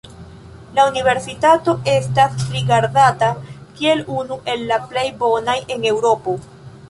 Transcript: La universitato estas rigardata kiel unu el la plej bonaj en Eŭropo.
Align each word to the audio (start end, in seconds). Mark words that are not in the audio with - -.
La 0.77 0.83
universitato 0.91 1.75
estas 1.95 2.39
rigardata 2.55 3.29
kiel 3.81 4.01
unu 4.21 4.39
el 4.55 4.67
la 4.71 4.81
plej 4.93 5.07
bonaj 5.25 5.59
en 5.77 5.89
Eŭropo. 5.95 6.35